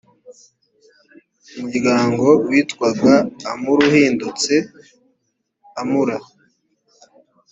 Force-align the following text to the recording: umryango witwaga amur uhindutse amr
umryango 1.59 2.27
witwaga 2.47 3.13
amur 3.51 3.79
uhindutse 3.87 4.53
amr 5.81 6.09